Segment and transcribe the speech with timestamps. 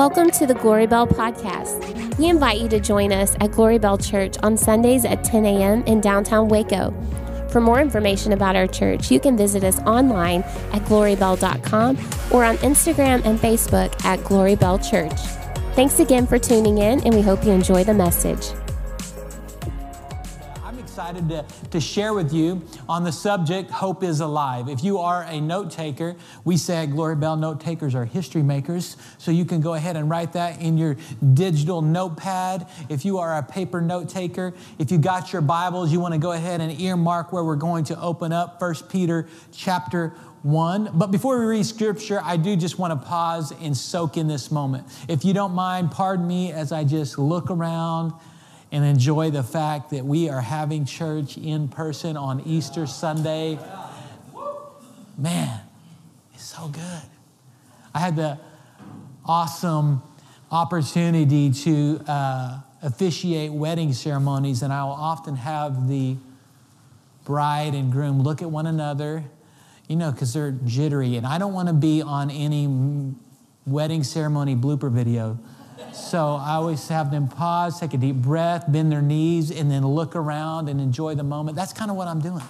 [0.00, 2.16] Welcome to the Glory Bell podcast.
[2.16, 5.82] We invite you to join us at Glory Bell Church on Sundays at 10 a.m.
[5.82, 6.90] in downtown Waco.
[7.50, 10.40] For more information about our church, you can visit us online
[10.72, 11.98] at glorybell.com
[12.32, 15.20] or on Instagram and Facebook at Glory Bell Church.
[15.74, 18.52] Thanks again for tuning in, and we hope you enjoy the message
[21.00, 24.68] excited to, to share with you on the subject Hope is Alive.
[24.68, 26.14] If you are a note taker,
[26.44, 28.98] we say at Glory Bell, note takers are history makers.
[29.16, 30.98] So you can go ahead and write that in your
[31.32, 32.68] digital notepad.
[32.90, 36.20] If you are a paper note taker, if you got your Bibles, you want to
[36.20, 40.90] go ahead and earmark where we're going to open up 1 Peter chapter 1.
[40.92, 44.50] But before we read scripture, I do just want to pause and soak in this
[44.50, 44.86] moment.
[45.08, 48.12] If you don't mind, pardon me as I just look around
[48.72, 53.58] and enjoy the fact that we are having church in person on Easter Sunday.
[55.18, 55.60] Man,
[56.34, 57.02] it's so good.
[57.94, 58.38] I had the
[59.26, 60.02] awesome
[60.50, 66.16] opportunity to uh, officiate wedding ceremonies, and I will often have the
[67.24, 69.24] bride and groom look at one another,
[69.88, 73.14] you know, because they're jittery, and I don't want to be on any
[73.66, 75.38] wedding ceremony blooper video.
[75.92, 79.86] So I always have them pause, take a deep breath, bend their knees, and then
[79.86, 81.56] look around and enjoy the moment.
[81.56, 82.42] That's kind of what I'm doing.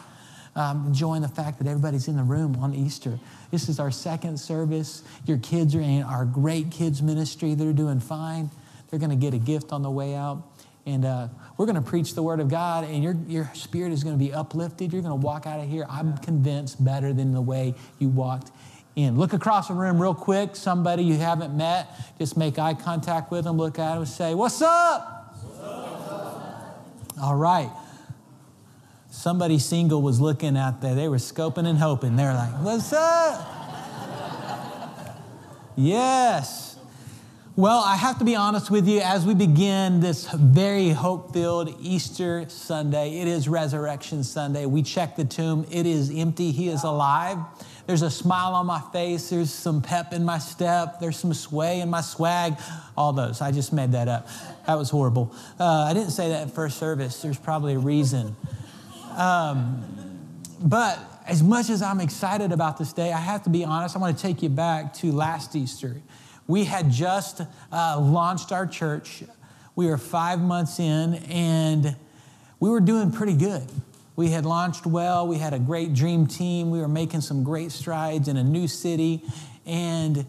[0.57, 3.19] I'm enjoying the fact that everybody's in the room on Easter.
[3.51, 5.03] This is our second service.
[5.27, 7.55] Your kids are in our great kids ministry.
[7.55, 8.51] They're doing fine.
[8.91, 10.43] They're going to get a gift on the way out.
[10.87, 14.03] And uh, we're going to preach the word of God, and your, your spirit is
[14.03, 14.93] going to be uplifted.
[14.93, 18.51] You're going to walk out of here, I'm convinced, better than the way you walked
[18.97, 19.17] in.
[19.17, 21.89] Look across the room real quick, somebody you haven't met,
[22.19, 25.37] just make eye contact with them, look at them, and say, What's up?
[25.43, 26.87] What's up?
[27.23, 27.71] All right.
[29.11, 30.95] Somebody single was looking at there.
[30.95, 32.17] They were scoping and hoping.
[32.17, 33.57] They're like, What's up?
[35.77, 36.71] yes.
[37.57, 41.77] Well, I have to be honest with you as we begin this very hope filled
[41.81, 43.19] Easter Sunday.
[43.19, 44.67] It is Resurrection Sunday.
[44.67, 47.39] We check the tomb, it is empty, He is alive.
[47.91, 49.31] There's a smile on my face.
[49.31, 51.01] There's some pep in my step.
[51.01, 52.57] There's some sway in my swag.
[52.97, 53.41] All those.
[53.41, 54.29] I just made that up.
[54.69, 55.35] That was horrible.
[55.59, 57.21] Uh, I didn't say that in first service.
[57.21, 58.37] There's probably a reason.
[59.17, 63.97] Um, but as much as I'm excited about this day, I have to be honest.
[63.97, 66.01] I want to take you back to last Easter.
[66.47, 67.41] We had just
[67.73, 69.25] uh, launched our church.
[69.75, 71.97] We were five months in, and
[72.61, 73.69] we were doing pretty good.
[74.21, 75.27] We had launched well.
[75.27, 76.71] We had a great dream team.
[76.71, 79.23] We were making some great strides in a new city.
[79.65, 80.27] And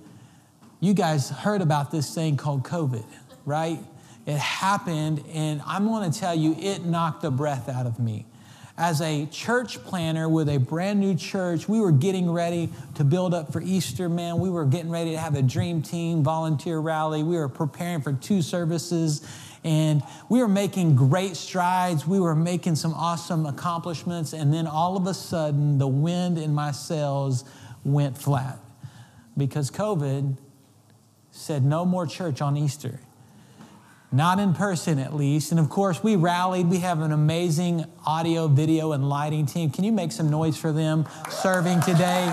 [0.79, 3.03] you guys heard about this thing called COVID,
[3.45, 3.79] right?
[4.25, 8.25] It happened, and I'm going to tell you, it knocked the breath out of me.
[8.77, 13.33] As a church planner with a brand new church, we were getting ready to build
[13.33, 14.39] up for Easter, man.
[14.39, 17.23] We were getting ready to have a dream team volunteer rally.
[17.23, 19.27] We were preparing for two services
[19.63, 22.07] and we were making great strides.
[22.07, 24.33] We were making some awesome accomplishments.
[24.33, 27.43] And then all of a sudden, the wind in my sails
[27.83, 28.59] went flat
[29.37, 30.37] because COVID
[31.31, 32.99] said no more church on Easter.
[34.11, 35.51] Not in person, at least.
[35.51, 36.67] And of course, we rallied.
[36.67, 39.69] We have an amazing audio, video, and lighting team.
[39.69, 42.29] Can you make some noise for them serving today?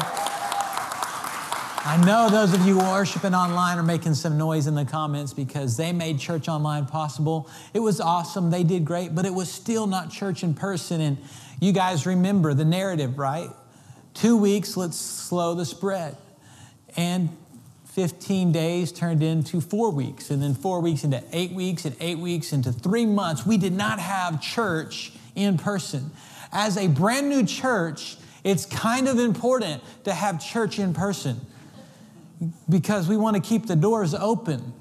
[1.84, 5.77] I know those of you worshiping online are making some noise in the comments because
[5.77, 7.49] they made church online possible.
[7.72, 8.50] It was awesome.
[8.50, 11.00] They did great, but it was still not church in person.
[11.00, 11.19] And
[11.61, 13.49] you guys remember the narrative, right?
[14.12, 16.16] Two weeks, let's slow the spread.
[16.97, 17.31] And
[17.87, 22.19] 15 days turned into four weeks, and then four weeks into eight weeks, and eight
[22.19, 23.47] weeks into three months.
[23.47, 26.10] We did not have church in person.
[26.53, 31.41] As a brand new church, it's kind of important to have church in person
[32.69, 34.72] because we want to keep the doors open.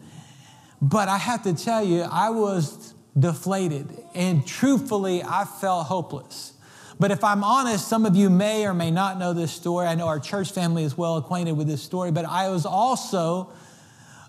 [0.81, 6.53] But I have to tell you, I was deflated and truthfully, I felt hopeless.
[6.99, 9.85] But if I'm honest, some of you may or may not know this story.
[9.85, 13.51] I know our church family is well acquainted with this story, but I was also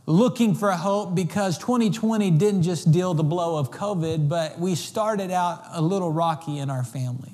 [0.04, 5.30] looking for hope because 2020 didn't just deal the blow of COVID, but we started
[5.30, 7.32] out a little rocky in our family.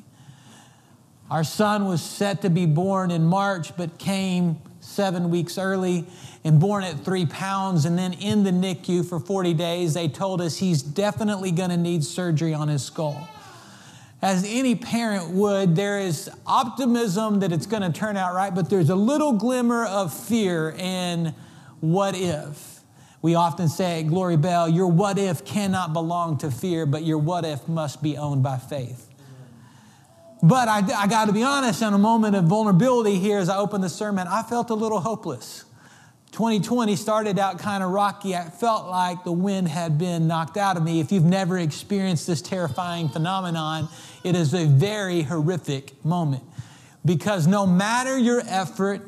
[1.31, 4.61] Our son was set to be born in March, but came
[4.95, 6.07] seven weeks early
[6.45, 9.95] and born at three pounds and then in the NICU for 40 days.
[9.95, 13.29] They told us he's definitely going to need surgery on his skull.
[14.23, 18.71] As any parent would, there is optimism that it's going to turn out right, but
[18.71, 21.35] there's a little glimmer of fear and
[21.81, 22.81] what if.
[23.21, 27.19] We often say at Glory Bell, your what if cannot belong to fear, but your
[27.19, 29.14] what if must be owned by faith.
[30.45, 33.57] But I, I got to be honest, in a moment of vulnerability here as I
[33.57, 35.65] opened the sermon, I felt a little hopeless.
[36.33, 38.37] 2020 started out kind of rocky.
[38.37, 41.01] I felt like the wind had been knocked out of me.
[41.01, 43.89] If you've never experienced this terrifying phenomenon,
[44.23, 46.43] it is a very horrific moment
[47.07, 49.01] because no matter your effort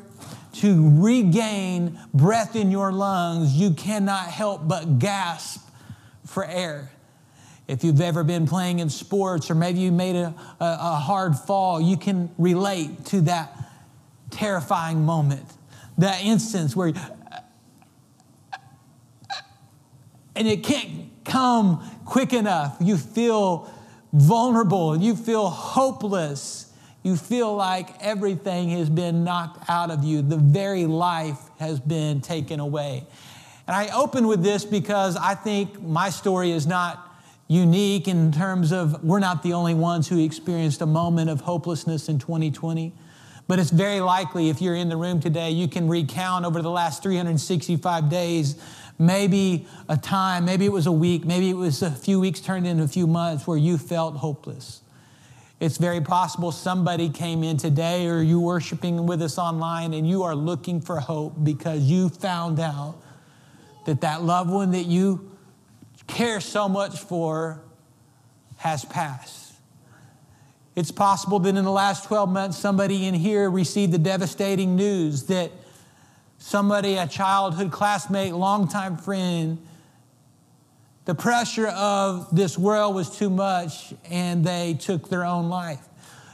[0.53, 5.69] to regain breath in your lungs, you cannot help but gasp
[6.25, 6.89] for air.
[7.67, 11.35] If you've ever been playing in sports or maybe you made a, a, a hard
[11.35, 13.53] fall, you can relate to that
[14.29, 15.45] terrifying moment,
[15.97, 16.93] that instance where
[20.35, 22.77] and it can't come quick enough.
[22.79, 23.69] You feel
[24.13, 26.71] vulnerable, you feel hopeless,
[27.03, 32.21] you feel like everything has been knocked out of you, the very life has been
[32.21, 33.05] taken away.
[33.65, 37.06] And I open with this because I think my story is not
[37.47, 42.09] unique in terms of we're not the only ones who experienced a moment of hopelessness
[42.09, 42.93] in 2020.
[43.47, 46.69] But it's very likely if you're in the room today, you can recount over the
[46.69, 48.61] last 365 days
[48.99, 52.65] maybe a time, maybe it was a week, maybe it was a few weeks turned
[52.65, 54.81] into a few months where you felt hopeless.
[55.59, 60.23] It's very possible somebody came in today or you worshiping with us online and you
[60.23, 62.95] are looking for hope because you found out
[63.85, 65.36] that that loved one that you
[66.07, 67.61] care so much for
[68.57, 69.53] has passed.
[70.75, 75.23] It's possible that in the last 12 months, somebody in here received the devastating news
[75.23, 75.51] that
[76.37, 79.57] somebody, a childhood classmate, longtime friend,
[81.05, 85.79] the pressure of this world was too much and they took their own life.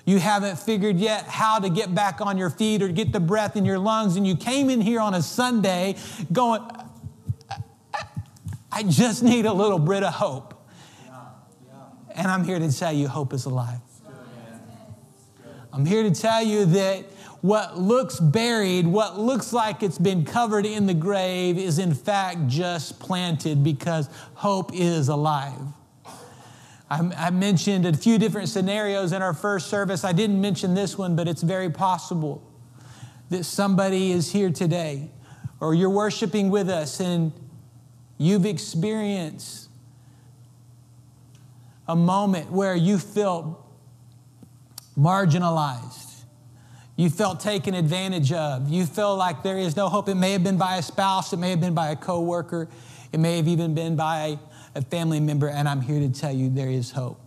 [0.06, 3.56] You haven't figured yet how to get back on your feet or get the breath
[3.56, 5.96] in your lungs, and you came in here on a Sunday
[6.34, 6.62] going,
[8.76, 10.56] I just need a little bit of hope.
[12.16, 13.80] And I'm here to tell you, hope is alive.
[15.72, 17.06] I'm here to tell you that
[17.42, 22.48] what looks buried, what looks like it's been covered in the grave, is in fact
[22.48, 25.62] just planted because hope is alive.
[26.90, 30.04] I, mentioned a few different scenarios in our first service.
[30.04, 32.44] I didn't mention this one, but it's very possible
[33.30, 35.10] that somebody is here today
[35.60, 37.34] or you're worshiping with us and
[38.18, 39.70] you've experienced
[41.88, 43.60] a moment where you felt
[44.98, 46.14] marginalized
[46.96, 48.70] you felt taken advantage of.
[48.70, 50.10] You feel like there is no hope.
[50.10, 52.70] It may have been by a spouse, it may have been by a coworker,
[53.12, 54.38] it may have even been by
[54.76, 57.20] a family member, and I'm here to tell you there is hope.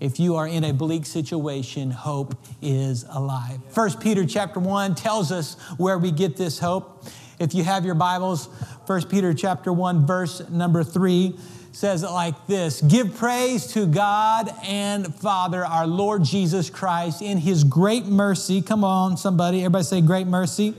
[0.00, 3.60] If you are in a bleak situation, hope is alive.
[3.70, 7.04] First Peter chapter 1 tells us where we get this hope.
[7.38, 8.48] If you have your Bibles,
[8.86, 11.36] First Peter chapter 1 verse number 3
[11.72, 17.38] says it like this Give praise to God and Father, our Lord Jesus Christ, in
[17.38, 18.62] his great mercy.
[18.62, 20.74] Come on, somebody, everybody say great mercy.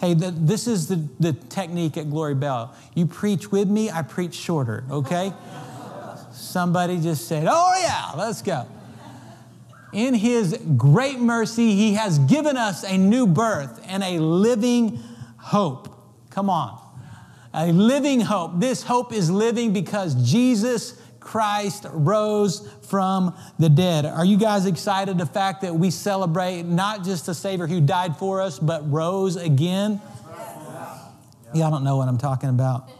[0.00, 2.74] Hey, the, this is the, the technique at Glory Bell.
[2.94, 5.32] You preach with me, I preach shorter, okay?
[6.32, 8.68] Somebody just said, Oh, yeah, let's go.
[9.92, 15.02] In his great mercy, he has given us a new birth and a living
[15.46, 15.92] hope.
[16.30, 16.86] Come on
[17.56, 18.52] a living hope.
[18.60, 24.04] This hope is living because Jesus Christ rose from the dead.
[24.04, 28.16] Are you guys excited the fact that we celebrate not just a Savior who died
[28.18, 30.00] for us, but rose again?
[31.54, 32.90] Y'all don't know what I'm talking about.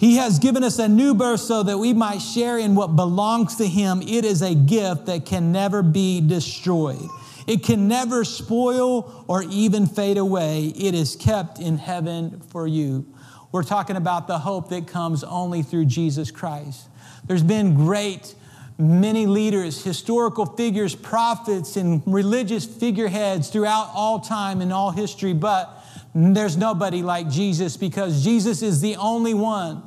[0.00, 3.56] He has given us a new birth so that we might share in what belongs
[3.56, 4.02] to Him.
[4.02, 7.08] It is a gift that can never be destroyed.
[7.46, 10.72] It can never spoil or even fade away.
[10.76, 13.06] It is kept in heaven for you.
[13.52, 16.88] We're talking about the hope that comes only through Jesus Christ.
[17.26, 18.34] There's been great
[18.78, 25.82] many leaders, historical figures, prophets, and religious figureheads throughout all time and all history, but
[26.14, 29.82] there's nobody like Jesus because Jesus is the only one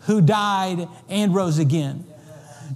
[0.00, 2.04] who died and rose again.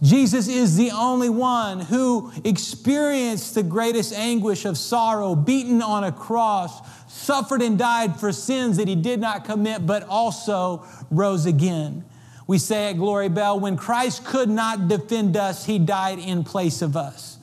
[0.03, 6.11] Jesus is the only one who experienced the greatest anguish of sorrow, beaten on a
[6.11, 12.05] cross, suffered and died for sins that he did not commit, but also rose again.
[12.49, 16.83] We say at Glory Bell, when Christ could not defend us, he died in place
[16.83, 17.39] of us.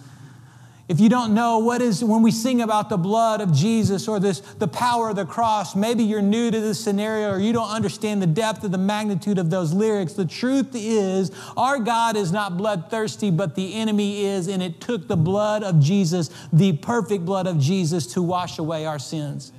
[0.90, 4.20] If you don't know what is when we sing about the blood of Jesus or
[4.20, 7.70] this the power of the cross, maybe you're new to this scenario or you don't
[7.70, 10.14] understand the depth of the magnitude of those lyrics.
[10.14, 15.08] The truth is, our God is not bloodthirsty, but the enemy is, and it took
[15.08, 19.52] the blood of Jesus, the perfect blood of Jesus, to wash away our sins.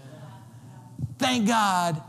[1.21, 2.03] Thank God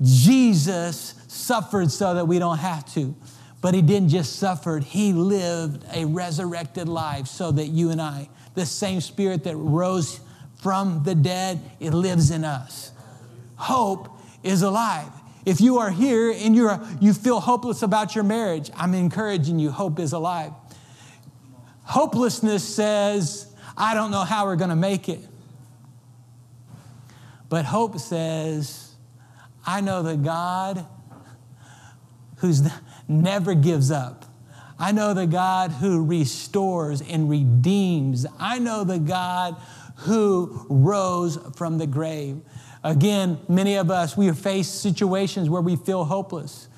[0.00, 3.16] Jesus suffered so that we don't have to.
[3.60, 8.28] But he didn't just suffer, he lived a resurrected life so that you and I
[8.54, 10.20] the same spirit that rose
[10.56, 12.92] from the dead, it lives in us.
[13.56, 14.08] hope
[14.42, 15.10] is alive.
[15.44, 19.70] If you are here and you're, you feel hopeless about your marriage, I'm encouraging you,
[19.70, 20.52] hope is alive.
[21.84, 25.20] Hopelessness says, I don't know how we're going to make it.
[27.48, 28.94] But hope says,
[29.66, 30.86] I know the God
[32.36, 32.62] who's
[33.08, 34.24] never gives up.
[34.80, 38.24] I know the God who restores and redeems.
[38.38, 39.56] I know the God
[39.96, 42.40] who rose from the grave.
[42.82, 46.68] Again, many of us, we face situations where we feel hopeless.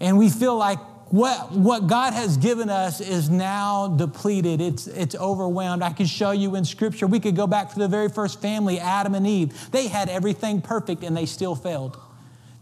[0.00, 0.80] And we feel like
[1.12, 4.60] what, what God has given us is now depleted.
[4.60, 5.82] It's, it's overwhelmed.
[5.82, 7.06] I could show you in Scripture.
[7.06, 9.70] We could go back to the very first family, Adam and Eve.
[9.70, 11.96] They had everything perfect and they still failed.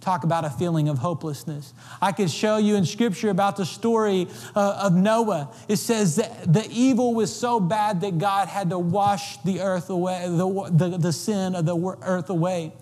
[0.05, 1.73] Talk about a feeling of hopelessness.
[2.03, 5.51] I could show you in Scripture about the story uh, of Noah.
[5.67, 9.89] It says that the evil was so bad that God had to wash the earth
[9.89, 12.75] away, the, the, the sin of the earth away.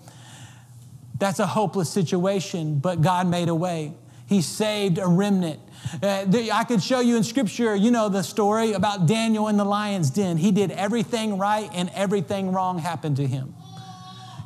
[1.17, 3.93] That's a hopeless situation, but God made a way.
[4.27, 5.61] He saved a remnant.
[6.01, 9.63] Uh, I could show you in scripture, you know, the story about Daniel in the
[9.63, 10.35] lion's den.
[10.35, 13.55] He did everything right and everything wrong happened to him.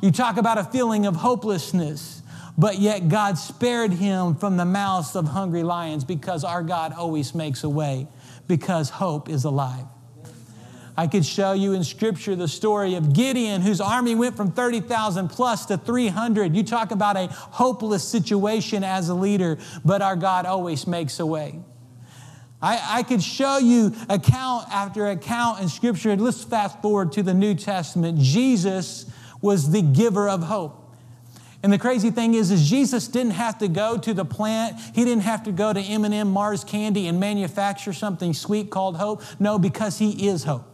[0.00, 2.17] You talk about a feeling of hopelessness
[2.58, 7.32] but yet God spared him from the mouths of hungry lions because our God always
[7.32, 8.08] makes a way
[8.48, 9.84] because hope is alive.
[10.96, 15.28] I could show you in scripture the story of Gideon, whose army went from 30,000
[15.28, 16.56] plus to 300.
[16.56, 21.26] You talk about a hopeless situation as a leader, but our God always makes a
[21.26, 21.60] way.
[22.60, 26.16] I, I could show you account after account in scripture.
[26.16, 28.18] Let's fast forward to the New Testament.
[28.18, 29.06] Jesus
[29.40, 30.87] was the giver of hope.
[31.60, 34.78] And the crazy thing is, is Jesus didn't have to go to the plant.
[34.94, 39.22] He didn't have to go to M&M Mars Candy and manufacture something sweet called hope.
[39.40, 40.64] No, because he is hope.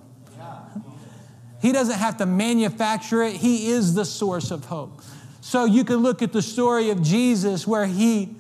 [1.63, 3.37] He doesn't have to manufacture it.
[3.37, 5.01] He is the source of hope.
[5.41, 8.37] So you can look at the story of Jesus where he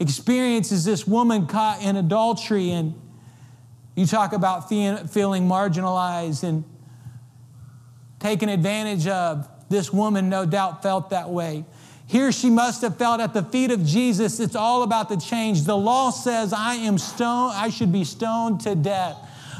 [0.00, 2.94] experiences this woman caught in adultery and
[3.94, 6.64] you talk about feeling marginalized and
[8.18, 9.46] taken advantage of.
[9.74, 11.64] This woman, no doubt, felt that way.
[12.06, 14.38] Here she must have felt at the feet of Jesus.
[14.38, 15.64] It's all about the change.
[15.64, 19.16] The law says I am stoned, I should be stoned to death.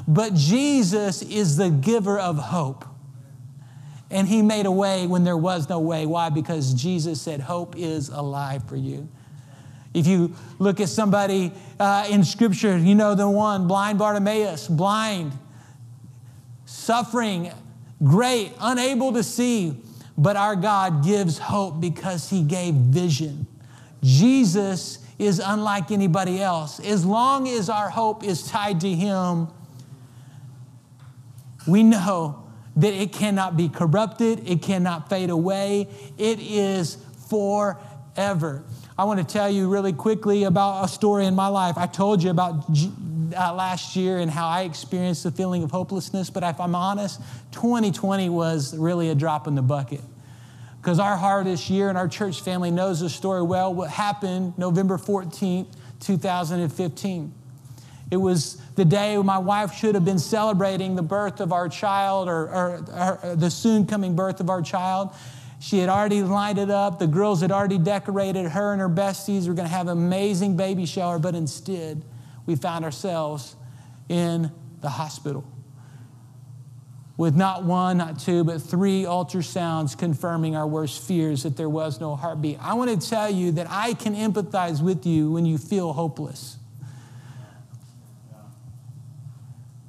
[0.06, 2.85] But Jesus is the giver of hope.
[4.09, 6.06] And he made a way when there was no way.
[6.06, 6.28] Why?
[6.28, 9.09] Because Jesus said, Hope is alive for you.
[9.92, 15.33] If you look at somebody uh, in Scripture, you know the one, blind Bartimaeus, blind,
[16.66, 17.50] suffering,
[18.04, 19.80] great, unable to see.
[20.16, 23.47] But our God gives hope because He gave vision.
[24.02, 26.80] Jesus is unlike anybody else.
[26.80, 29.49] As long as our hope is tied to Him,
[31.66, 32.44] we know
[32.76, 38.64] that it cannot be corrupted, it cannot fade away, it is forever.
[38.99, 41.76] I want to tell you really quickly about a story in my life.
[41.76, 42.64] I told you about
[43.33, 47.21] uh, last year and how I experienced the feeling of hopelessness, but if I'm honest,
[47.52, 50.00] 2020 was really a drop in the bucket.
[50.81, 53.73] Because our hardest year and our church family knows the story well.
[53.73, 55.69] What happened November 14th,
[56.00, 57.33] 2015.
[58.11, 62.28] It was the day my wife should have been celebrating the birth of our child
[62.28, 65.14] or, or, or the soon coming birth of our child.
[65.59, 66.99] She had already lined it up.
[66.99, 68.45] The girls had already decorated.
[68.47, 72.02] Her and her besties were going to have an amazing baby shower, but instead,
[72.47, 73.57] we found ourselves
[74.09, 75.45] in the hospital
[77.17, 82.01] with not one, not two, but three ultrasounds confirming our worst fears that there was
[82.01, 82.59] no heartbeat.
[82.61, 86.59] I want to tell you that I can empathize with you when you feel hopeless.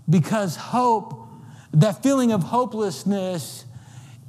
[0.08, 1.28] Because hope,
[1.74, 3.66] that feeling of hopelessness,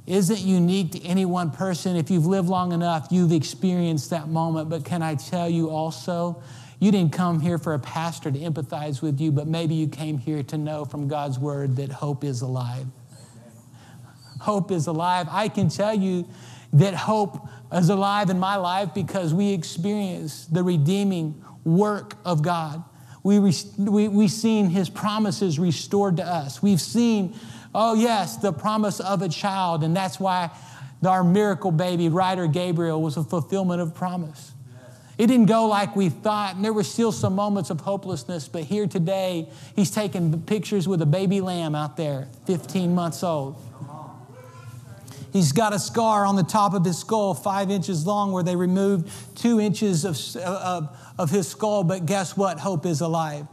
[0.07, 1.97] isn't unique to any one person.
[1.97, 4.69] If you've lived long enough, you've experienced that moment.
[4.69, 6.41] But can I tell you also
[6.79, 10.17] you didn't come here for a pastor to empathize with you, but maybe you came
[10.17, 12.85] here to know from God's word that hope is alive.
[14.39, 15.27] Hope is alive.
[15.31, 16.27] I can tell you
[16.73, 22.83] that hope is alive in my life because we experience the redeeming work of God.
[23.23, 26.61] We, we, we've seen his promises restored to us.
[26.61, 27.35] We've seen,
[27.73, 30.51] oh, yes, the promise of a child, and that's why
[31.05, 34.53] our miracle baby, Ryder Gabriel, was a fulfillment of promise.
[35.17, 38.63] It didn't go like we thought, and there were still some moments of hopelessness, but
[38.63, 43.55] here today, he's taking pictures with a baby lamb out there, 15 months old.
[45.33, 48.55] He's got a scar on the top of his skull, five inches long, where they
[48.55, 52.59] removed two inches of, of, of his skull, but guess what?
[52.59, 53.47] Hope is alive.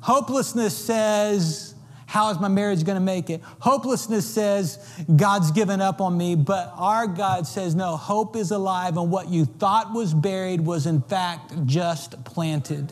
[0.00, 1.69] Hopelessness says,
[2.10, 3.40] How is my marriage going to make it?
[3.60, 8.96] Hopelessness says God's given up on me, but our God says, no, hope is alive,
[8.96, 12.90] and what you thought was buried was in fact just planted.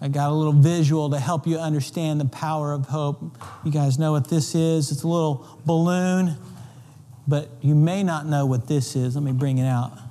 [0.00, 3.36] I got a little visual to help you understand the power of hope.
[3.66, 4.90] You guys know what this is.
[4.90, 6.36] It's a little balloon,
[7.26, 9.14] but you may not know what this is.
[9.14, 10.07] Let me bring it out.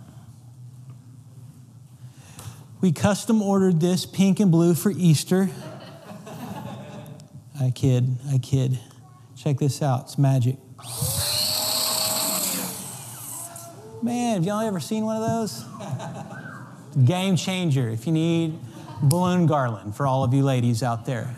[2.88, 5.50] We custom ordered this pink and blue for Easter.
[7.60, 8.80] I kid, I kid.
[9.36, 10.56] Check this out, it's magic.
[14.02, 15.66] Man, have y'all ever seen one of those?
[17.06, 17.90] Game changer.
[17.90, 18.58] If you need
[19.02, 21.36] balloon garland for all of you ladies out there.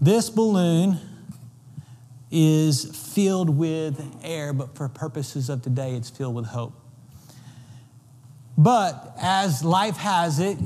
[0.00, 0.98] This balloon
[2.32, 6.74] is filled with air, but for purposes of today, it's filled with hope.
[8.58, 10.58] But as life has it,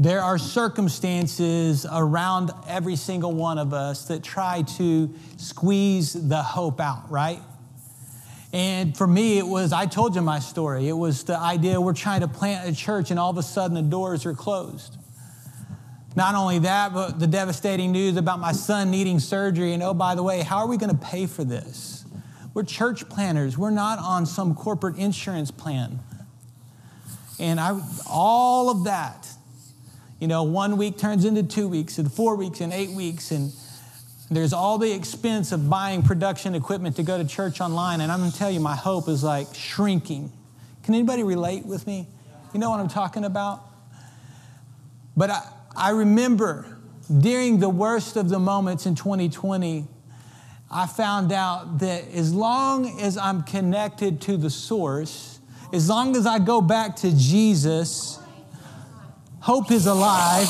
[0.00, 6.80] there are circumstances around every single one of us that try to squeeze the hope
[6.80, 7.40] out, right?
[8.52, 10.88] And for me, it was, I told you my story.
[10.88, 13.76] It was the idea we're trying to plant a church and all of a sudden
[13.76, 14.96] the doors are closed.
[16.16, 19.72] Not only that, but the devastating news about my son needing surgery.
[19.72, 22.04] And oh, by the way, how are we going to pay for this?
[22.54, 26.00] We're church planners, we're not on some corporate insurance plan.
[27.38, 29.28] And I, all of that,
[30.18, 33.52] you know, one week turns into two weeks, and four weeks, and eight weeks, and
[34.30, 38.00] there's all the expense of buying production equipment to go to church online.
[38.00, 40.32] And I'm going to tell you, my hope is like shrinking.
[40.82, 42.06] Can anybody relate with me?
[42.52, 43.62] You know what I'm talking about?
[45.16, 46.78] But I, I remember
[47.20, 49.86] during the worst of the moments in 2020,
[50.70, 55.37] I found out that as long as I'm connected to the source,
[55.72, 58.18] as long as I go back to Jesus,
[59.40, 60.46] hope is alive.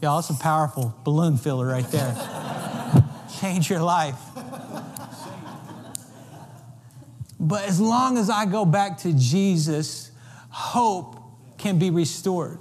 [0.00, 2.14] Y'all, that's a powerful balloon filler right there.
[3.40, 4.18] Change your life.
[7.40, 10.10] But as long as I go back to Jesus,
[10.50, 11.16] hope
[11.56, 12.58] can be restored.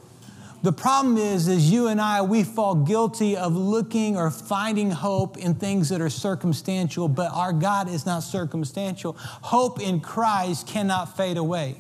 [0.68, 5.38] The problem is, is you and I, we fall guilty of looking or finding hope
[5.38, 9.14] in things that are circumstantial, but our God is not circumstantial.
[9.18, 11.78] Hope in Christ cannot fade away.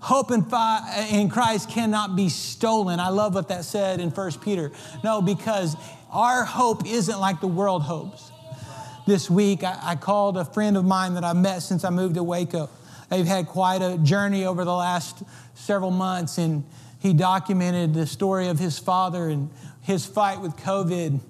[0.00, 0.46] Hope in,
[1.14, 3.00] in Christ cannot be stolen.
[3.00, 4.72] I love what that said in 1 Peter.
[5.04, 5.76] No, because
[6.10, 8.32] our hope isn't like the world hopes.
[9.06, 12.14] This week, I, I called a friend of mine that I've met since I moved
[12.14, 12.70] to Waco.
[13.10, 15.22] They've had quite a journey over the last
[15.54, 16.64] several months, and
[17.00, 21.20] he documented the story of his father and his fight with COVID.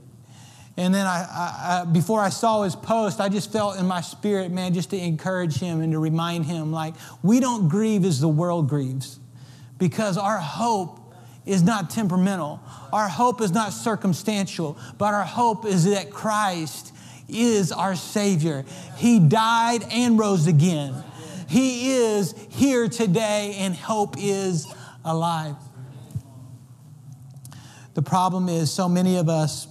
[0.77, 4.01] And then I, I, I, before I saw his post, I just felt in my
[4.01, 8.21] spirit, man, just to encourage him and to remind him, like, we don't grieve as
[8.21, 9.19] the world grieves
[9.79, 11.15] because our hope
[11.47, 12.61] is not temperamental.
[12.93, 16.93] Our hope is not circumstantial, but our hope is that Christ
[17.29, 18.65] is our Savior.
[18.97, 20.95] He died and rose again.
[21.49, 24.67] He is here today, and hope is
[25.05, 25.57] alive.
[27.95, 29.67] The problem is, so many of us,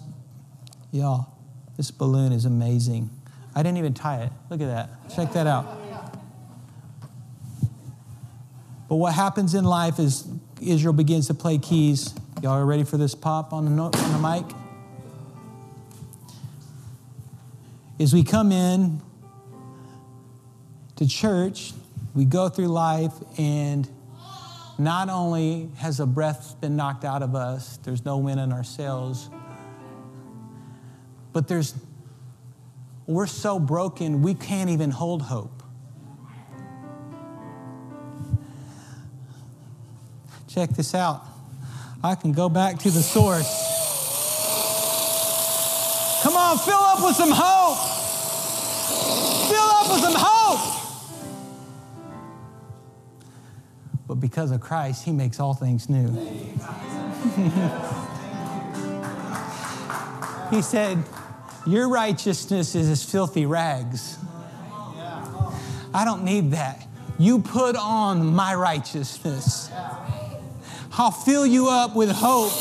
[0.91, 1.33] y'all,
[1.77, 3.09] this balloon is amazing.
[3.55, 4.31] I didn't even tie it.
[4.49, 5.15] Look at that.
[5.15, 5.77] Check that out.
[8.89, 10.27] But what happens in life is
[10.61, 12.13] Israel begins to play keys.
[12.41, 14.55] Y'all are ready for this pop on the, on the mic?
[17.99, 19.01] As we come in
[20.95, 21.73] to church,
[22.15, 23.87] we go through life and
[24.79, 28.63] not only has a breath been knocked out of us, there's no wind in our
[28.63, 29.29] sails,
[31.33, 31.75] but there's,
[33.05, 35.61] we're so broken, we can't even hold hope.
[40.47, 41.25] Check this out.
[42.01, 43.67] I can go back to the source.
[46.23, 47.77] Come on, fill up with some hope.
[49.49, 50.78] Fill up with some hope.
[54.09, 56.07] But because of Christ, He makes all things new.
[60.49, 60.97] he said,
[61.67, 64.17] Your righteousness is as filthy rags.
[65.93, 66.87] I don't need that.
[67.19, 69.69] You put on my righteousness.
[70.97, 72.51] I'll fill you up with hope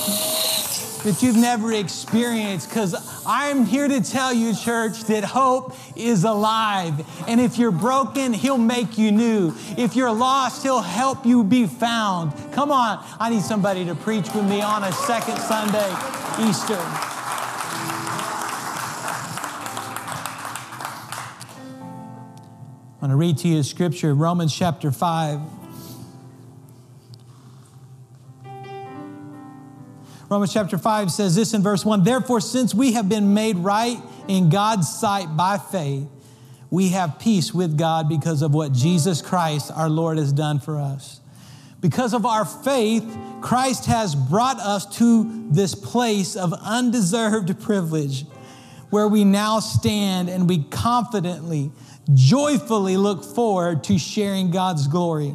[1.05, 7.07] that you've never experienced because I'm here to tell you, church, that hope is alive.
[7.29, 9.53] And if you're broken, He'll make you new.
[9.77, 12.33] If you're lost, He'll help you be found.
[12.53, 15.91] Come on, I need somebody to preach with me on a second Sunday,
[16.41, 16.79] Easter.
[22.95, 25.58] I'm going to read to you a scripture, Romans chapter 5.
[30.31, 33.99] Romans chapter 5 says this in verse 1 Therefore, since we have been made right
[34.29, 36.07] in God's sight by faith,
[36.71, 40.79] we have peace with God because of what Jesus Christ, our Lord, has done for
[40.79, 41.21] us.
[41.81, 43.05] Because of our faith,
[43.41, 48.25] Christ has brought us to this place of undeserved privilege
[48.91, 51.71] where we now stand and we confidently,
[52.13, 55.35] joyfully look forward to sharing God's glory.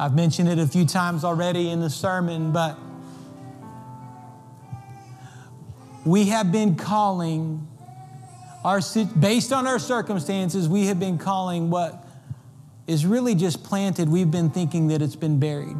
[0.00, 2.78] I've mentioned it a few times already in the sermon, but
[6.04, 7.66] we have been calling
[8.64, 8.80] our
[9.18, 12.06] based on our circumstances, we have been calling what
[12.86, 14.08] is really just planted.
[14.08, 15.76] We've been thinking that it's been buried.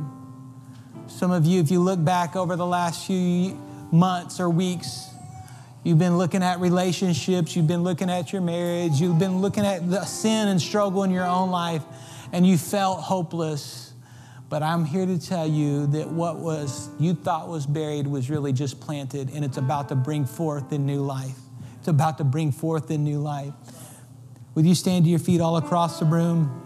[1.07, 3.55] Some of you, if you look back over the last few
[3.93, 5.11] months or weeks,
[5.85, 9.89] you've been looking at relationships, you've been looking at your marriage, you've been looking at
[9.89, 11.83] the sin and struggle in your own life,
[12.33, 13.88] and you felt hopeless
[14.49, 18.53] but I'm here to tell you that what was you thought was buried was really
[18.53, 21.37] just planted and it's about to bring forth in new life.
[21.79, 23.53] It's about to bring forth in new life.
[24.55, 26.65] Would you stand to your feet all across the room?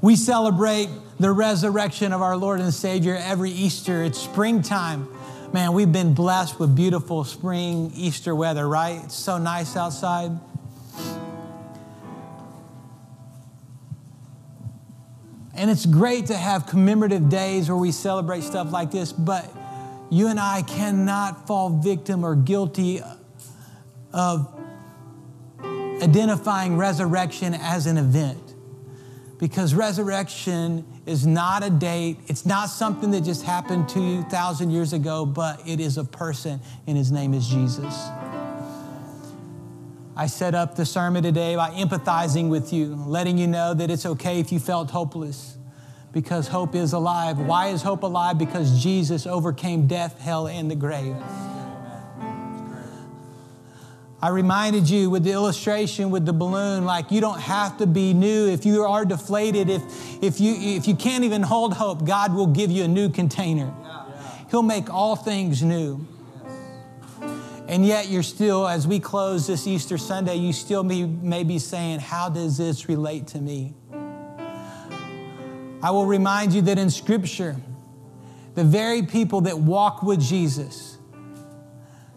[0.00, 0.88] We celebrate
[1.20, 4.02] the resurrection of our Lord and Savior every Easter.
[4.02, 5.08] It's springtime.
[5.52, 9.00] Man, we've been blessed with beautiful spring Easter weather, right?
[9.04, 10.32] It's so nice outside.
[15.62, 19.48] And it's great to have commemorative days where we celebrate stuff like this, but
[20.10, 23.00] you and I cannot fall victim or guilty
[24.12, 24.60] of
[26.02, 28.40] identifying resurrection as an event.
[29.38, 35.24] Because resurrection is not a date, it's not something that just happened 2,000 years ago,
[35.24, 38.08] but it is a person, and his name is Jesus.
[40.14, 44.04] I set up the sermon today by empathizing with you, letting you know that it's
[44.04, 45.56] okay if you felt hopeless
[46.12, 47.38] because hope is alive.
[47.38, 48.36] Why is hope alive?
[48.36, 51.16] Because Jesus overcame death, hell, and the grave.
[54.20, 58.12] I reminded you with the illustration with the balloon, like you don't have to be
[58.12, 58.46] new.
[58.48, 59.82] If you are deflated, if,
[60.22, 63.72] if, you, if you can't even hold hope, God will give you a new container.
[64.50, 66.06] He'll make all things new.
[67.72, 71.58] And yet, you're still, as we close this Easter Sunday, you still may, may be
[71.58, 73.72] saying, How does this relate to me?
[75.82, 77.56] I will remind you that in Scripture,
[78.54, 80.98] the very people that walk with Jesus,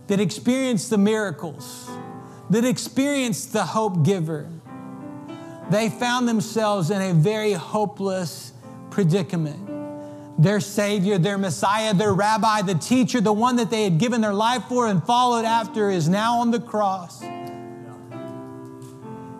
[0.08, 1.90] that experience the miracles,
[2.50, 4.50] that experience the hope giver,
[5.70, 8.52] they found themselves in a very hopeless
[8.90, 9.75] predicament
[10.38, 14.34] their Savior, their Messiah, their Rabbi, the teacher, the one that they had given their
[14.34, 17.24] life for and followed after, is now on the cross.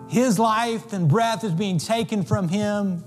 [0.08, 3.04] His life and breath is being taken from him.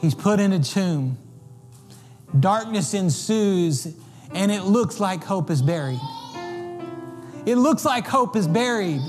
[0.00, 1.18] He's put in a tomb.
[2.38, 3.94] Darkness ensues,
[4.32, 6.00] and it looks like hope is buried.
[7.44, 9.00] It looks like hope is buried.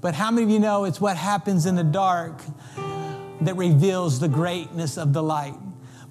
[0.00, 2.42] But how many of you know it's what happens in the dark
[3.42, 5.54] that reveals the greatness of the light.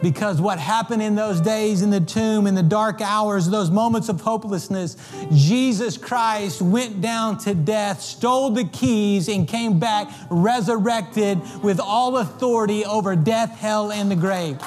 [0.02, 4.10] Because what happened in those days in the tomb, in the dark hours, those moments
[4.10, 4.98] of hopelessness,
[5.32, 12.18] Jesus Christ went down to death, stole the keys, and came back resurrected with all
[12.18, 14.60] authority over death, hell, and the grave.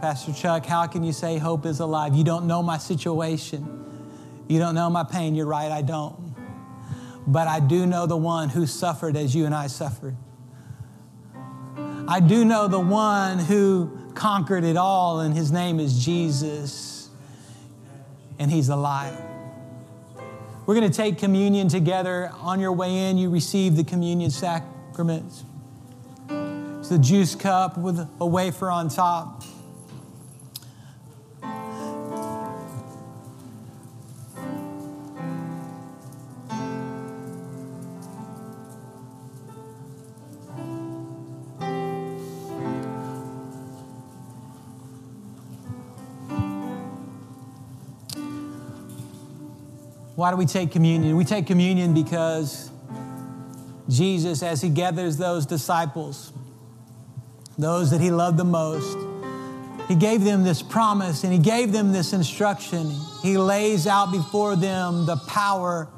[0.00, 2.14] Pastor Chuck, how can you say hope is alive?
[2.14, 3.76] You don't know my situation.
[4.48, 5.34] You don't know my pain.
[5.34, 6.29] You're right, I don't
[7.30, 10.16] but I do know the one who suffered as you and I suffered.
[12.08, 17.08] I do know the one who conquered it all, and his name is Jesus,
[18.40, 19.16] and he's alive.
[20.66, 22.32] We're going to take communion together.
[22.40, 25.44] On your way in, you receive the communion sacraments.
[26.80, 29.44] It's the juice cup with a wafer on top.
[50.20, 51.16] Why do we take communion?
[51.16, 52.70] We take communion because
[53.88, 56.30] Jesus, as he gathers those disciples,
[57.56, 58.98] those that he loved the most,
[59.88, 62.92] he gave them this promise and he gave them this instruction.
[63.22, 65.88] He lays out before them the power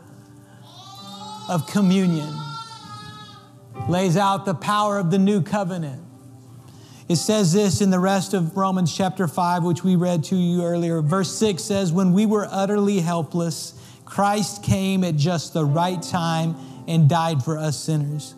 [1.48, 2.32] of communion,
[3.88, 6.00] lays out the power of the new covenant.
[7.08, 10.62] It says this in the rest of Romans chapter 5, which we read to you
[10.62, 11.02] earlier.
[11.02, 13.80] Verse 6 says, When we were utterly helpless,
[14.12, 16.55] Christ came at just the right time
[16.87, 18.35] and died for us sinners.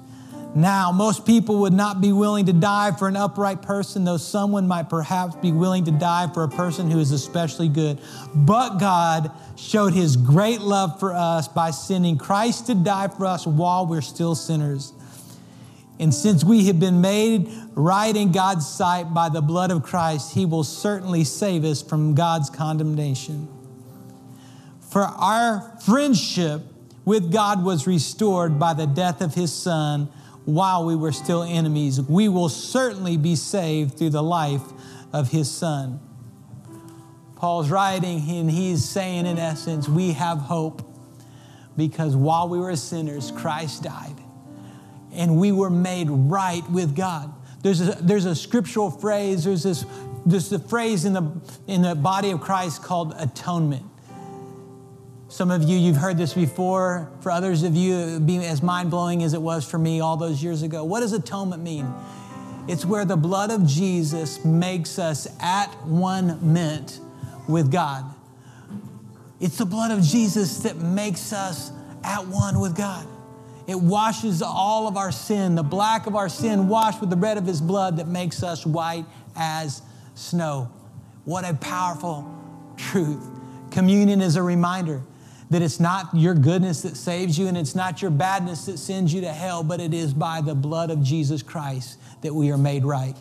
[0.55, 4.69] Now, most people would not be willing to die for an upright person, though someone
[4.69, 7.99] might perhaps be willing to die for a person who is especially good.
[8.33, 13.45] But God showed his great love for us by sending Christ to die for us
[13.45, 14.93] while we're still sinners.
[15.99, 20.35] And since we have been made right in God's sight by the blood of Christ,
[20.35, 23.49] he will certainly save us from God's condemnation.
[24.95, 26.63] For our friendship
[27.05, 30.09] with God was restored by the death of his son
[30.45, 32.01] while we were still enemies.
[32.01, 34.63] We will certainly be saved through the life
[35.13, 35.99] of his son.
[37.35, 40.89] Paul's writing and he's saying, in essence, we have hope
[41.77, 44.15] because while we were sinners, Christ died
[45.13, 47.35] and we were made right with God.
[47.65, 49.85] There's a, there's a scriptural phrase, there's this,
[50.25, 51.33] there's a phrase in the,
[51.67, 53.87] in the body of Christ called atonement.
[55.35, 57.11] Some of you, you've heard this before.
[57.19, 60.17] For others of you, it be as mind blowing as it was for me all
[60.17, 60.85] those years ago.
[60.85, 61.93] What does atonement mean?
[62.69, 67.01] It's where the blood of Jesus makes us at one mint
[67.49, 68.05] with God.
[69.41, 71.73] It's the blood of Jesus that makes us
[72.05, 73.05] at one with God.
[73.67, 77.39] It washes all of our sin, the black of our sin washed with the red
[77.39, 79.83] of his blood that makes us white as
[80.15, 80.71] snow.
[81.25, 82.25] What a powerful
[82.77, 83.29] truth.
[83.73, 85.03] Communion is a reminder
[85.51, 89.13] that it's not your goodness that saves you and it's not your badness that sends
[89.13, 92.59] you to hell, but it is by the blood of Jesus Christ that we are
[92.59, 93.15] made right.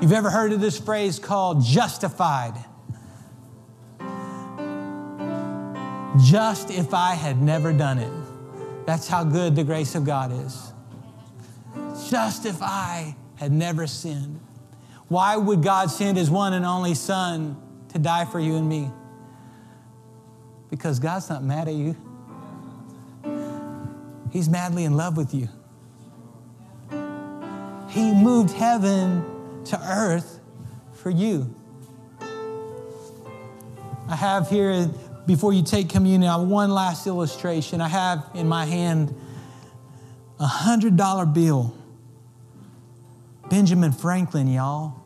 [0.00, 2.54] You've ever heard of this phrase called justified?
[6.24, 8.86] Just if I had never done it.
[8.86, 10.72] That's how good the grace of God is.
[12.08, 14.40] Just if I had never sinned.
[15.08, 17.56] Why would God send his one and only Son
[17.88, 18.90] to die for you and me?
[20.70, 21.96] Because God's not mad at you.
[24.30, 25.48] He's madly in love with you.
[27.88, 29.24] He moved heaven
[29.64, 30.38] to earth
[30.92, 31.52] for you.
[34.08, 34.88] I have here,
[35.26, 37.80] before you take communion, one last illustration.
[37.80, 39.14] I have in my hand
[40.38, 41.74] a $100 bill.
[43.48, 44.99] Benjamin Franklin, y'all.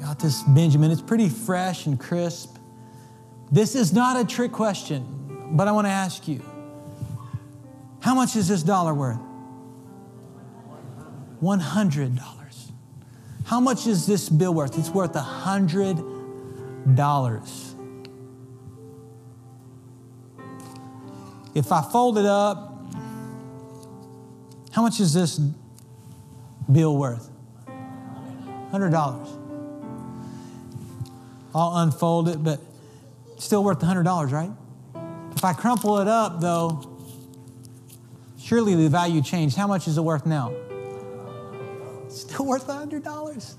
[0.00, 0.90] Got this Benjamin.
[0.90, 2.56] It's pretty fresh and crisp.
[3.50, 6.42] This is not a trick question, but I want to ask you
[8.00, 9.18] how much is this dollar worth?
[11.42, 12.18] $100.
[13.44, 14.78] How much is this bill worth?
[14.78, 16.08] It's worth $100.
[21.54, 22.82] If I fold it up,
[24.70, 25.38] how much is this
[26.70, 27.28] bill worth?
[28.72, 29.41] $100.
[31.54, 32.60] I'll unfold it, but
[33.38, 34.50] still worth the $100, right?
[35.36, 36.88] If I crumple it up, though,
[38.38, 39.56] surely the value changed.
[39.56, 40.54] How much is it worth now?
[42.08, 43.54] Still worth $100.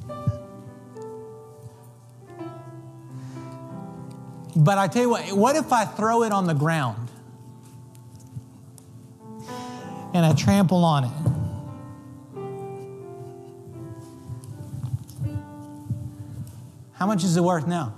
[4.56, 7.10] But I tell you what, what if I throw it on the ground
[10.14, 11.23] and I trample on it?
[17.04, 17.94] How much is it worth now?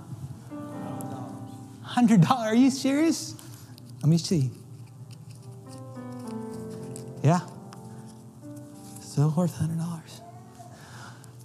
[1.84, 2.28] $100.
[2.28, 3.36] Are you serious?
[4.02, 4.50] Let me see.
[7.22, 7.38] Yeah.
[9.00, 10.00] Still worth $100.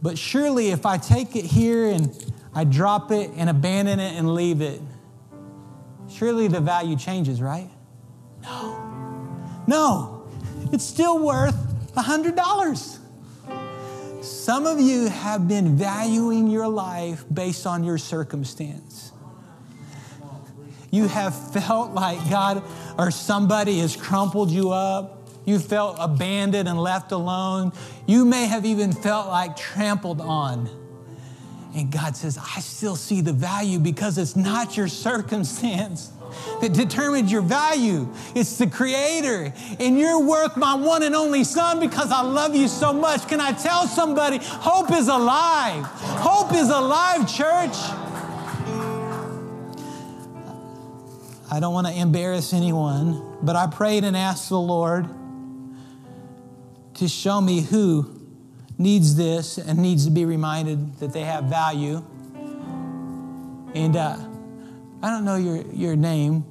[0.02, 4.34] But surely if I take it here and I drop it and abandon it and
[4.34, 4.82] leave it,
[6.10, 7.70] surely the value changes, right?
[8.42, 9.64] No.
[9.68, 10.28] No.
[10.72, 13.01] It's still worth $100.
[14.22, 19.12] Some of you have been valuing your life based on your circumstance.
[20.92, 22.64] You have felt like God
[23.00, 25.28] or somebody has crumpled you up.
[25.46, 27.72] You felt abandoned and left alone.
[28.06, 30.70] You may have even felt like trampled on.
[31.74, 36.12] And God says, I still see the value because it's not your circumstance
[36.62, 38.08] that determines your value.
[38.36, 39.54] It's the Creator.
[39.80, 43.28] And you're worth my one and only Son because I love you so much.
[43.28, 45.86] Can I tell somebody, hope is alive?
[45.86, 47.76] Hope is alive, church.
[51.54, 55.06] I don't want to embarrass anyone, but I prayed and asked the Lord
[56.96, 58.22] to show me who
[58.78, 62.04] needs this and needs to be reminded that they have value.
[63.74, 64.18] And uh,
[65.04, 66.46] I don't know your, your name.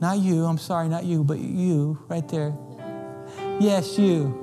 [0.00, 2.56] Not you, I'm sorry, not you, but you right there.
[3.60, 4.38] Yes, you.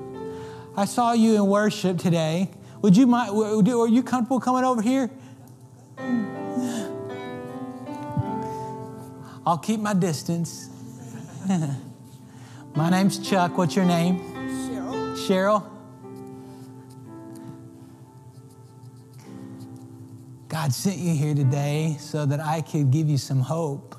[0.77, 2.51] I saw you in worship today.
[2.81, 5.09] Would you mind, are you comfortable coming over here?
[9.45, 10.69] I'll keep my distance.
[12.75, 13.57] my name's Chuck.
[13.57, 14.19] What's your name?
[14.19, 15.17] Cheryl.
[15.27, 15.68] Cheryl?
[20.61, 23.95] God sent you here today so that I could give you some hope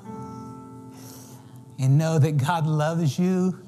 [1.79, 3.59] and know that God loves you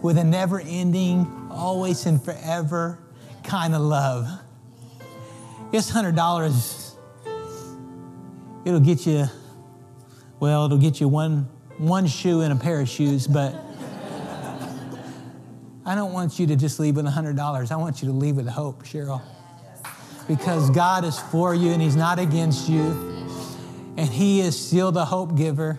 [0.00, 3.00] with a never ending, always and forever
[3.42, 4.28] kind of love.
[5.72, 6.94] It's $100.
[8.64, 9.26] It'll get you,
[10.38, 13.52] well, it'll get you one, one shoe and a pair of shoes, but
[15.84, 17.72] I don't want you to just leave with $100.
[17.72, 19.20] I want you to leave with hope, Cheryl.
[20.28, 23.16] Because God is for you and He's not against you.
[23.96, 25.78] And He is still the hope giver.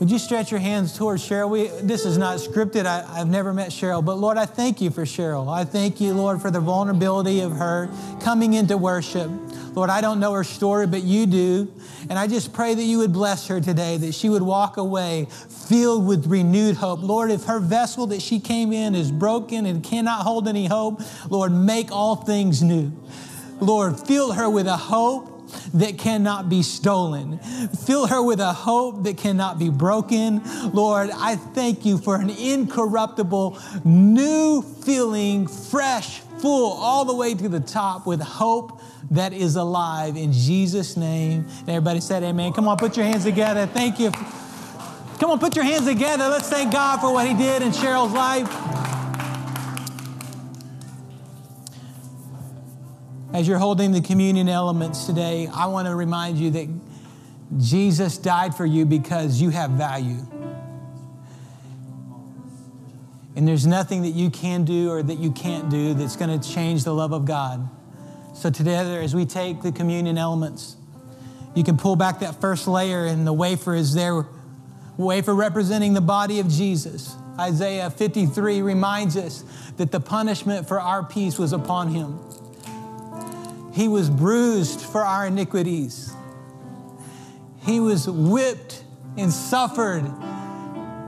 [0.00, 1.50] Would you stretch your hands towards Cheryl?
[1.50, 2.86] We, this is not scripted.
[2.86, 5.52] I, have never met Cheryl, but Lord, I thank you for Cheryl.
[5.52, 7.90] I thank you, Lord, for the vulnerability of her
[8.22, 9.30] coming into worship.
[9.74, 11.72] Lord, I don't know her story, but you do.
[12.08, 15.26] And I just pray that you would bless her today, that she would walk away
[15.68, 17.02] filled with renewed hope.
[17.02, 21.00] Lord, if her vessel that she came in is broken and cannot hold any hope,
[21.28, 22.92] Lord, make all things new.
[23.60, 25.30] Lord, fill her with a hope
[25.74, 27.38] that cannot be stolen.
[27.84, 30.42] Fill her with a hope that cannot be broken.
[30.72, 37.48] Lord, I thank you for an incorruptible, new feeling, fresh, full, all the way to
[37.48, 41.46] the top with hope that is alive in Jesus' name.
[41.60, 42.52] And everybody said, Amen.
[42.52, 43.66] Come on, put your hands together.
[43.66, 44.10] Thank you.
[44.10, 46.28] Come on, put your hands together.
[46.28, 48.48] Let's thank God for what He did in Cheryl's life.
[53.32, 56.68] As you're holding the communion elements today, I want to remind you that
[57.58, 60.18] Jesus died for you because you have value.
[63.40, 66.46] And there's nothing that you can do or that you can't do that's going to
[66.46, 67.70] change the love of God.
[68.34, 70.76] So, together, as we take the communion elements,
[71.54, 74.26] you can pull back that first layer, and the wafer is there,
[74.98, 77.16] wafer representing the body of Jesus.
[77.38, 79.42] Isaiah 53 reminds us
[79.78, 82.18] that the punishment for our peace was upon him.
[83.72, 86.12] He was bruised for our iniquities.
[87.62, 88.84] He was whipped
[89.16, 90.04] and suffered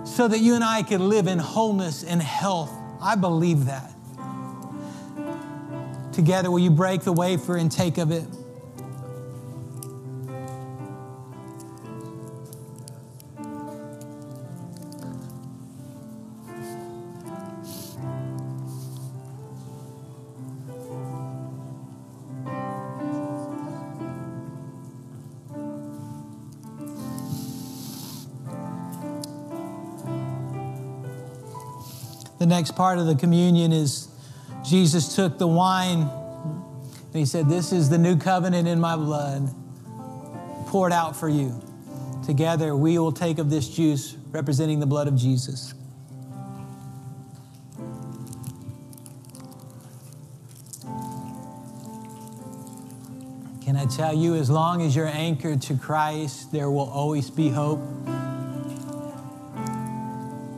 [0.05, 2.73] so that you and I could live in wholeness and health.
[3.01, 3.93] I believe that.
[6.13, 8.25] Together, will you break the wafer and take of it?
[32.53, 34.09] Next part of the communion is
[34.63, 39.49] Jesus took the wine and he said, This is the new covenant in my blood
[40.67, 41.63] poured out for you.
[42.27, 45.73] Together, we will take of this juice representing the blood of Jesus.
[53.65, 57.49] Can I tell you, as long as you're anchored to Christ, there will always be
[57.49, 57.81] hope.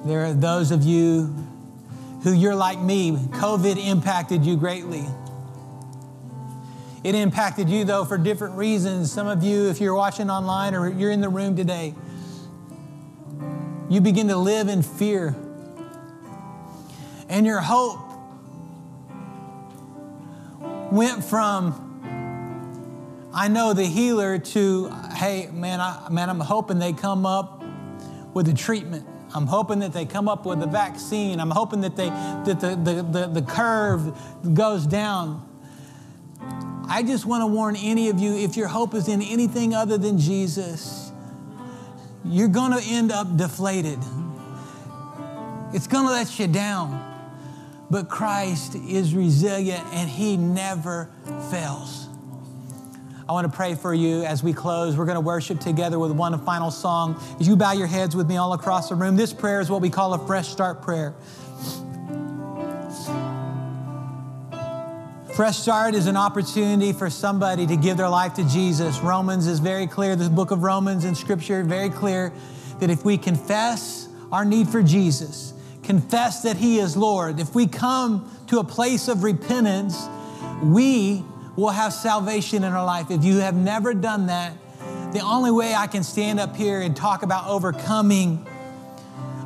[0.05, 1.44] There are those of you
[2.25, 5.05] who you're like me, COVID impacted you greatly.
[7.05, 9.13] It impacted you, though, for different reasons.
[9.13, 11.95] Some of you, if you're watching online or you're in the room today,
[13.91, 15.37] you begin to live in fear.
[17.29, 18.01] And your hope
[20.91, 22.01] went from,
[23.35, 27.63] I know the healer, to, hey, man, I, man, I'm hoping they come up
[28.33, 29.07] with a treatment.
[29.35, 31.41] I'm hoping that they come up with a vaccine.
[31.41, 34.17] I'm hoping that, they, that the, the, the, the curve
[34.55, 35.51] goes down.
[36.89, 39.99] I just want to warn any of you if your hope is in anything other
[39.99, 41.11] than Jesus,
[42.25, 43.99] you're going to end up deflated.
[45.73, 47.11] It's going to let you down.
[47.91, 51.11] But Christ is resilient and he never
[51.51, 52.04] fails.
[53.27, 54.99] I want to pray for you as we close.
[54.99, 57.19] We're going to worship together with one final song.
[57.41, 59.81] As you bow your heads with me all across the room, this prayer is what
[59.81, 61.15] we call a fresh start prayer.
[65.35, 69.01] Fresh Start is an opportunity for somebody to give their life to Jesus.
[69.01, 72.33] Romans is very clear, the book of Romans in Scripture, very clear
[72.79, 75.53] that if we confess our need for Jesus,
[75.83, 80.07] confess that He is Lord, if we come to a place of repentance,
[80.63, 81.25] we
[81.57, 83.11] will have salvation in our life.
[83.11, 84.55] If you have never done that,
[85.13, 88.47] the only way I can stand up here and talk about overcoming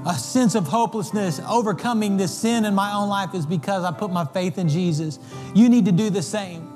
[0.06, 4.11] a sense of hopelessness, overcoming this sin in my own life is because I put
[4.11, 5.18] my faith in Jesus.
[5.54, 6.72] You need to do the same.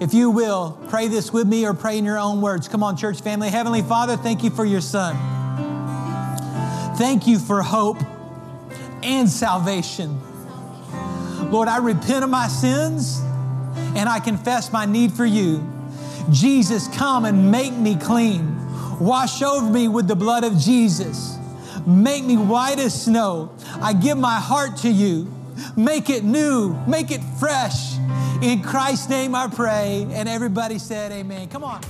[0.00, 2.68] If you will, pray this with me or pray in your own words.
[2.68, 3.50] Come on, church family.
[3.50, 5.14] Heavenly Father, thank you for your Son.
[6.96, 7.98] Thank you for hope
[9.02, 10.18] and salvation.
[11.50, 13.20] Lord, I repent of my sins
[13.94, 15.66] and I confess my need for you.
[16.30, 18.58] Jesus, come and make me clean.
[18.98, 21.38] Wash over me with the blood of Jesus.
[21.86, 23.54] Make me white as snow.
[23.80, 25.32] I give my heart to you.
[25.76, 27.96] Make it new, make it fresh.
[28.42, 30.06] In Christ's name I pray.
[30.10, 31.48] And everybody said, Amen.
[31.48, 31.80] Come on.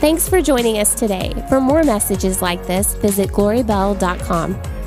[0.00, 1.32] Thanks for joining us today.
[1.48, 4.79] For more messages like this, visit glorybell.com.